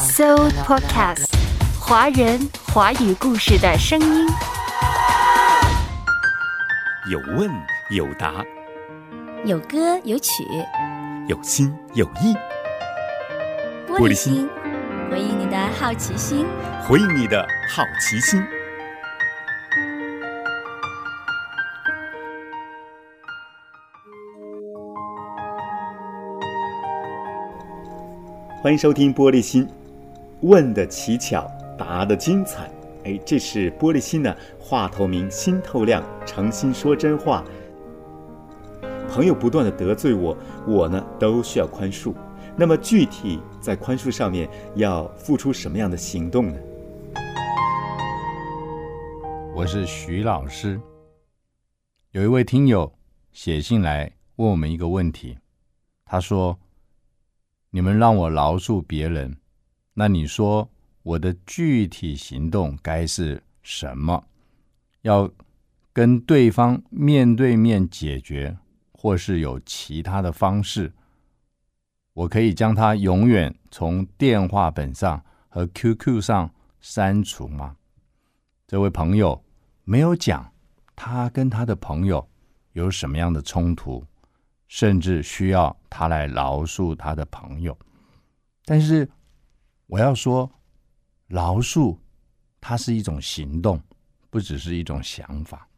[0.00, 1.26] So Podcast，
[1.78, 4.26] 华人华语故事的声音。
[7.10, 7.50] 有问
[7.90, 8.42] 有答，
[9.44, 10.42] 有歌有曲，
[11.28, 12.34] 有心有意。
[13.88, 14.48] 玻璃心，
[15.10, 16.46] 回应你的好奇心。
[16.88, 18.42] 回应你的好奇心。
[28.62, 29.66] 欢迎收听《玻璃心》，
[30.42, 32.70] 问的奇巧，答的精彩。
[33.04, 37.44] 哎，这是玻璃心呢，话透明，心透亮，诚心说真话。
[39.08, 42.14] 朋友不断的得罪我，我呢都需要宽恕。
[42.56, 46.58] 那么具体在宽恕上面要付出什么样的行动呢？
[49.54, 50.80] 我是徐老师。
[52.12, 52.92] 有一位听友
[53.32, 55.38] 写信来问我们一个问题，
[56.06, 56.58] 他说。
[57.72, 59.36] 你们让我饶恕别人，
[60.00, 60.66] 那你说
[61.02, 64.24] 我的具体行动该是什么？
[65.02, 65.30] 要
[65.92, 68.56] 跟对方面对面解决，
[68.92, 70.90] 或是有其他的方式？
[72.14, 77.76] 我可以将他永远从电话本上和 QQ 上删除吗？
[78.66, 79.44] 这位朋友
[79.84, 80.50] 没有讲
[80.96, 82.26] 他跟他的朋友
[82.72, 84.02] 有什么样的冲突。
[84.66, 87.76] 甚至需要他来饶恕他的朋友，
[88.64, 89.06] 但是
[89.90, 90.48] 我要说，
[91.26, 91.98] 饶恕
[92.60, 93.82] 它是一种行动，
[94.30, 95.68] 不只是一种想法。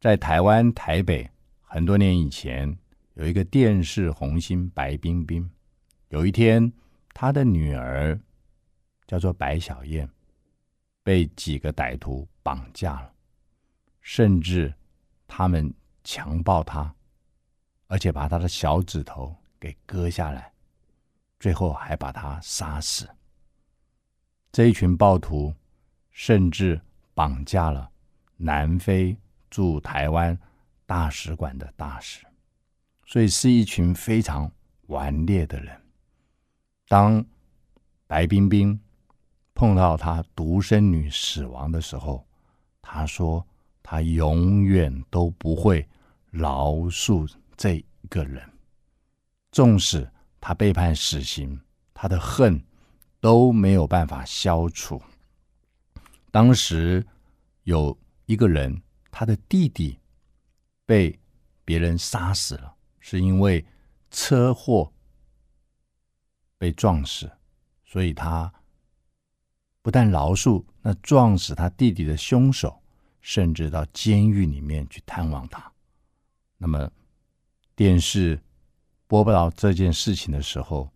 [0.00, 1.28] 在台湾台北
[1.60, 2.72] 很多年以前，
[3.14, 5.50] 有一个电视红星白冰冰。
[6.10, 6.72] 有一天，
[7.12, 8.16] 他的女儿
[9.08, 10.08] 叫做白小燕，
[11.02, 13.12] 被几个歹徒绑架了，
[14.02, 14.72] 甚至
[15.26, 15.68] 他们
[16.04, 16.94] 强暴她。
[17.88, 20.52] 而且把她的小指头给割下来，
[21.44, 23.06] 最后还把他杀死。
[24.50, 25.54] 这一群暴徒
[26.10, 26.80] 甚至
[27.12, 27.90] 绑架了
[28.38, 29.14] 南非
[29.50, 30.38] 驻台湾
[30.86, 32.24] 大使馆的大使，
[33.04, 34.50] 所以是一群非常
[34.86, 35.78] 顽劣的人。
[36.88, 37.22] 当
[38.06, 38.80] 白冰冰
[39.52, 42.26] 碰到她独生女死亡的时候，
[42.80, 43.46] 她说
[43.84, 45.86] ：“她永远都不会
[46.30, 48.50] 饶恕。”这一个人，
[49.52, 50.10] 纵使
[50.46, 51.58] 他被判死刑，
[51.94, 52.62] 他的恨
[53.18, 55.02] 都没有办法消除。
[56.30, 57.02] 当时
[57.62, 59.98] 有一个人，他的弟弟
[60.84, 61.18] 被
[61.64, 63.64] 别人杀死了，是因为
[64.10, 64.92] 车祸
[66.58, 67.32] 被撞死，
[67.86, 68.52] 所以他
[69.80, 72.82] 不但饶恕那撞死他弟弟的凶手，
[73.22, 75.72] 甚至到监狱里面去探望他。
[76.58, 76.90] 那么。
[77.76, 78.40] 电视
[79.14, 80.90] 播报这件事情的时候，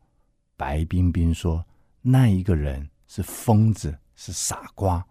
[0.56, 1.64] 白冰冰说
[2.02, 5.06] ：“那一个人是疯子，是傻瓜，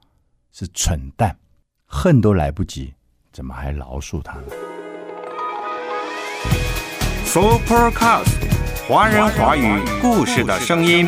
[0.51, 1.34] 是蠢蛋，
[1.85, 2.94] 恨都来不及，
[3.31, 4.47] 怎么还饶恕他呢
[7.23, 8.25] ？”Supercast，
[8.90, 11.07] 华人华语故事的声音。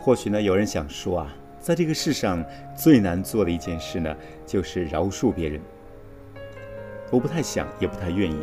[0.00, 1.32] 或许呢，有人想说啊。
[1.60, 2.44] 在这个世上
[2.76, 4.14] 最难做的一件事呢，
[4.46, 5.60] 就是饶恕别人。
[7.10, 8.36] 我不太想，也不太愿意。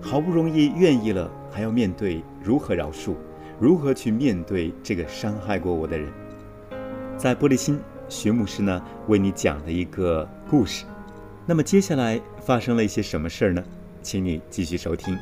[0.00, 3.14] 好不容易愿意了，还要面对如何饶恕，
[3.58, 6.12] 如何去面对这个伤害过我的人。
[7.16, 7.78] 在玻璃心，
[8.08, 10.84] 徐牧师呢为你讲了一个故事。
[11.46, 13.62] 那么接下来发生了一些什么事儿呢？
[14.02, 15.16] 请你继续收听。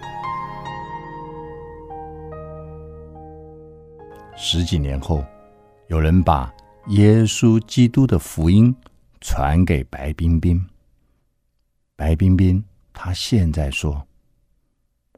[4.37, 5.25] 十几年后，
[5.89, 6.53] 有人把。
[6.87, 8.75] 耶稣基督的福音
[9.21, 10.65] 传给白冰冰。
[12.01, 14.03] 白冰冰，他现在说：“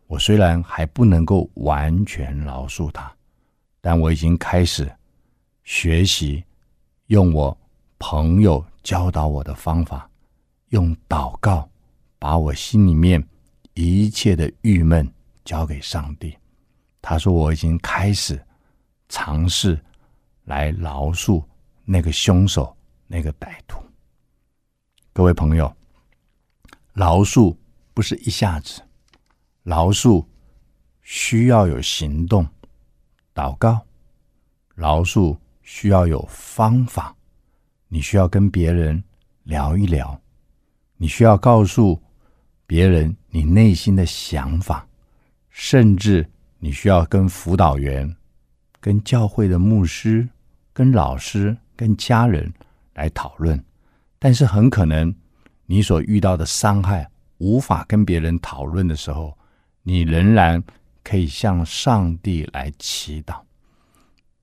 [0.09, 3.15] 我虽然还不能够完全饶恕他，
[3.81, 4.93] 但我已经开始
[5.63, 6.43] 学习
[7.07, 7.57] 用我
[8.01, 10.11] 朋友教导我的方法，
[10.71, 11.71] 用祷告
[12.19, 13.25] 把我心里面
[13.75, 15.09] 一切的郁闷
[15.45, 16.37] 交给上帝。”
[17.01, 18.45] 他说：“我已经开始
[19.09, 19.81] 尝试
[20.47, 21.41] 来饶恕。”
[21.87, 22.77] 那个凶手，
[23.07, 23.81] 那个歹徒，
[25.13, 25.73] 各位朋友，
[26.93, 27.57] 饶恕
[27.95, 28.83] 不是一下子，
[29.63, 30.25] 饶恕
[31.03, 32.47] 需要有行动、
[33.35, 33.81] 祷告，
[34.75, 37.15] 饶恕需要有方法。
[37.89, 39.03] 你需要跟别人
[39.45, 40.21] 聊一聊，
[40.97, 42.01] 你需要告诉
[42.67, 44.87] 别人你内心的想法，
[45.51, 46.29] 甚至
[46.59, 48.17] 你需要跟辅导员、
[48.81, 50.29] 跟教会的牧师、
[50.73, 51.57] 跟老师。
[51.75, 52.53] 跟家人
[52.95, 53.61] 来讨论，
[54.21, 55.13] 但是很可能
[55.73, 59.39] 你所遇到的伤害无法跟别人讨论的时候，
[59.83, 60.63] 你仍然
[61.03, 63.37] 可以向上帝来祈祷。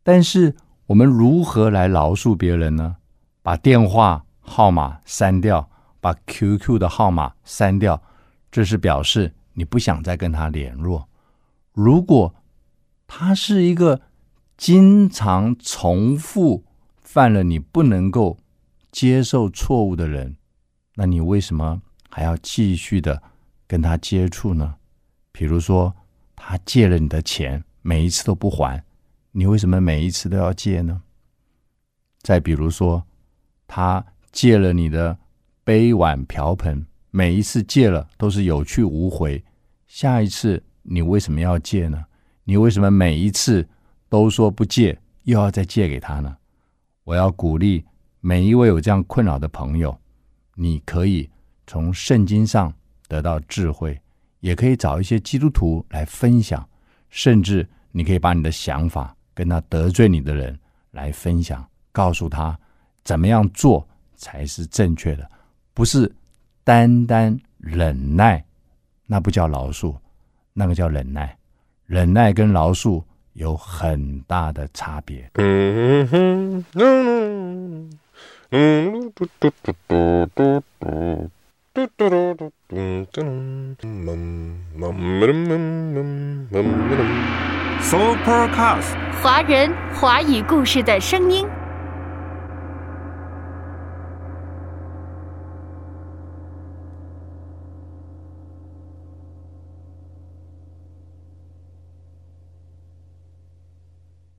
[0.01, 0.55] 但是，
[0.87, 2.95] 我们如何来饶恕别人呢？
[3.43, 5.69] 把电话号码删掉，
[6.01, 8.01] 把 QQ 的号码删掉，
[8.49, 11.07] 这是表示你不想再跟他联络。
[11.73, 12.33] 如果
[13.05, 14.01] 他是一个
[14.57, 16.65] 经常重复
[16.97, 18.39] 犯了你不能够
[18.91, 20.35] 接受错误的人，
[21.01, 23.23] 那你为什么还要继续的
[23.65, 24.75] 跟他接触呢？
[25.31, 25.95] 比如说，
[26.35, 28.83] 他借了你的钱，每一次都不还，
[29.31, 31.01] 你为什么每一次都要借呢？
[32.21, 33.01] 再比如说，
[33.65, 35.17] 他借了你的
[35.63, 39.41] 杯碗瓢盆，每一次借了都是有去无回，
[39.87, 42.03] 下一次你为什么要借呢？
[42.43, 43.65] 你为什么每一次
[44.09, 46.35] 都说不借，又要再借给他呢？
[47.05, 47.85] 我要鼓励
[48.19, 49.97] 每一位有这样困扰的朋友，
[50.61, 51.29] 你可以
[51.65, 52.73] 从圣经上
[53.07, 53.97] 得到智慧，
[54.41, 56.67] 也可以找一些基督徒来分享，
[57.09, 60.59] 甚至你可以把你的想法跟他得罪你的人
[60.91, 62.59] 来分享，告诉他
[63.05, 65.31] 怎么样做才是正确的，
[65.73, 66.13] 不是
[66.65, 68.43] 单单忍耐，
[69.05, 69.95] 那不叫饶恕，
[70.51, 71.37] 那个叫忍耐。
[71.85, 73.01] 忍耐跟饶恕
[73.33, 75.31] 有很大的差别。
[87.81, 91.47] Supercast，华人华语故事的声音。